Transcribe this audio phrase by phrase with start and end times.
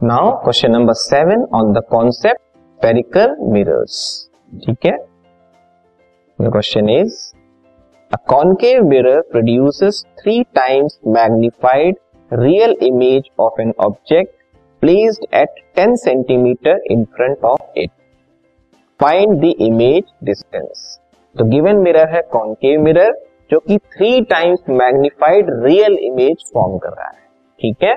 [0.00, 2.40] Now question number seven on the concept
[2.80, 3.98] spherical mirrors
[4.64, 4.90] ठीक है?
[6.38, 7.14] Question is
[8.12, 11.96] a concave mirror produces three times magnified
[12.32, 14.34] real image of an object
[14.82, 17.90] placed at 10 centimetre in front of it
[19.00, 20.98] find the image distance
[21.36, 23.12] तो given mirror है concave mirror
[23.50, 27.24] जो कि three times magnified real image form कर रहा है।
[27.60, 27.96] ठीक है?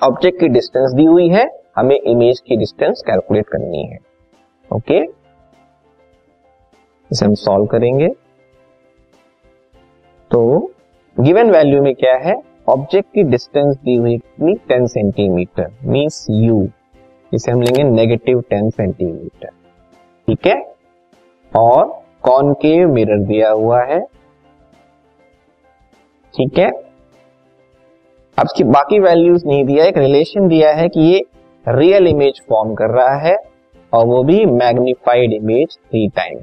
[0.00, 1.46] Object की डिस्टेंस दी हुई है,
[1.76, 3.98] हमें इमेज की डिस्टेंस कैलकुलेट करनी है।
[4.70, 4.98] ओके
[7.10, 8.08] इसे हम सॉल्व करेंगे।
[10.30, 10.72] तो
[11.16, 12.34] गिवन वैल्यू में क्या है?
[12.68, 14.54] ऑब्जेक्ट की डिस्टेंस दी हुई कितनी?
[14.68, 16.68] टेन सेंटीमीटर मीन्स यू
[17.32, 19.48] इसे हम लेंगे नेगेटिव टेन सेंटीमीटर
[20.28, 20.60] ठीक है?
[21.52, 24.00] और कॉनकेव मिरर दिया हुआ है?
[26.34, 26.70] ठीक है?
[28.38, 31.24] अब इसकी बाकी वैल्यूज़ नहीं दिया, एक रिलेशन दिया है कि ये
[31.66, 33.36] रियल इमेज फॉर्म कर रहा है
[33.92, 36.38] और वो भी मैग्निफाइड इमेज थ्री टाइम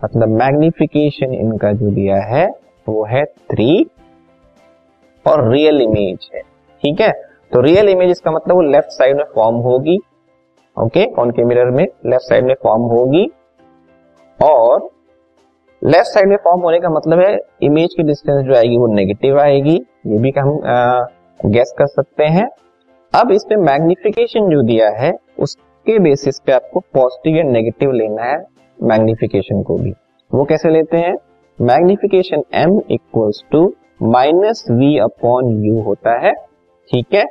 [0.00, 2.46] मतलब मैग्निफिकेशन इनका जो दिया है,
[2.86, 3.86] वो है थ्री
[5.26, 7.10] और रियल इमेज है। ठीक है?
[7.52, 9.98] तो रियल इमेज इसका मतलब वो लेफ़्ट साइड में फॉर्म होगी।
[10.76, 13.24] ओके कौन के मिरर में लेफ़्ट साइड में फॉर्म होगी।
[14.38, 14.88] और
[15.82, 19.40] लेफ़्ट साइड में फॉर्म होने का मतलब है इमेज की डिस्टेंस जो आएगी वो नेगेटिव
[19.40, 20.60] आएगी। ये भी हम
[21.46, 22.48] गेस कर सकते हैं।
[23.14, 28.22] अब इस पे मैग्निफिकेशन जो दिया है, उसके बेसिस पे आपको पॉजिटिव या नेगेटिव लेना
[28.22, 28.44] है
[28.82, 29.92] मैग्निफिकेशन को भी।
[30.30, 31.14] वो कैसे लेते हैं?
[31.60, 36.32] Magnification m equals to minus v upon u होता है,
[36.90, 37.24] ठीक है?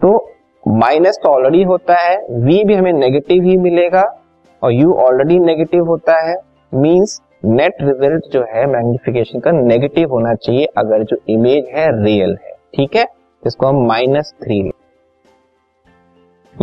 [0.00, 0.34] तो
[0.68, 4.02] माइनस तो ऑलरेडी होता है, v भी हमें नेगेटिव ही मिलेगा,
[4.62, 6.36] और u ऑलरेडी नेगेटिव होता है
[6.74, 12.36] मींस नेट रिज़ल्ट जो है मैग्निफिकेशन का नेगेटिव होना चाहिए, अगर जो इमेज है रियल
[12.46, 13.04] है। ठीक है?
[13.46, 14.70] इसको हम माइनस थ्री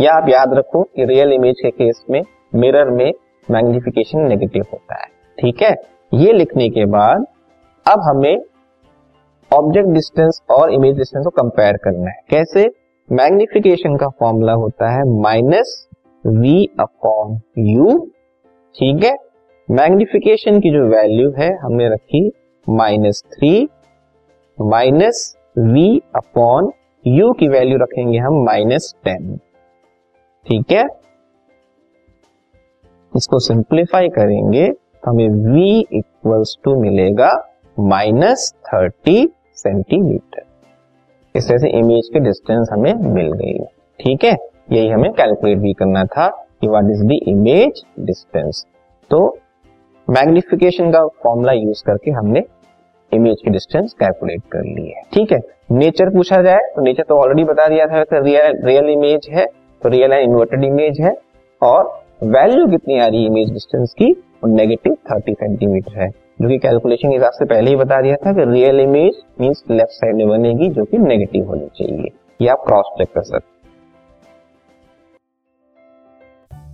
[0.00, 2.22] या आप याद रखो कि रियल इमेज के केस में
[2.54, 3.12] मिरर में
[3.50, 5.06] मैग्निफिकेशन नेगेटिव होता है।
[5.38, 5.74] ठीक है?
[6.14, 7.26] ये लिखने के बाद
[7.86, 8.42] अब हमें
[9.52, 12.70] ऑब्जेक्ट डिस्टेंस और इमेज डिस्टेंस को कंपेयर करना है। कैसे?
[13.12, 15.88] मैग्निफिकेशन का फॉर्मूला होता है माइनस
[16.26, 18.10] वी अपॉन यू
[18.74, 19.16] ठीक है?
[19.70, 22.32] मैग्निफिकेशन की जो वैल्यू है, हमने रखी
[22.68, 23.68] minus three
[24.60, 26.70] minus v upon
[27.06, 29.36] u की वैल्यू रखेंगे हम माइनस टेन
[30.46, 30.84] ठीक है?
[33.16, 37.30] इसको सिंप्लीफाई करेंगे तो हमें v इक्वल्स टू मिलेगा
[37.78, 40.42] माइनस थर्टी सेंटीमीटर
[41.36, 43.58] इस तरह से इमेज की डिस्टेंस हमें मिल गई
[44.00, 44.36] ठीक है?
[44.72, 46.28] यही हमें कैलकुलेट भी करना था
[46.60, 48.66] कि what is the image distance
[49.10, 49.38] तो
[50.10, 52.40] मैग्निफिकेशन का फॉर्मूला यूज़ करके हमने
[53.16, 55.40] इमेज की डिस्टेंस कैलकुलेट कर ली है। ठीक है?
[55.72, 59.46] नेचर पूछा जाए तो नेचर तो ऑलरेडी बता दिया था रियल रियल इमेज है
[59.82, 61.16] तो रियल एंड इन्वर्टेड इमेज है,
[61.62, 61.82] और
[62.24, 64.14] वैल्यू कितनी आ रही है इमेज डिस्टेंस की?
[64.46, 66.08] नेगेटिव थर्टी सेंटीमीटर है।
[66.42, 69.62] जो कि कैलकुलेशन के हिसाब से पहले ही बता दिया था कि real image means
[69.70, 72.10] left side में बनेगी, जो कि नेगेटिव होनी चाहिए।
[72.40, 73.55] ये आप क्रॉस चेक कर सकते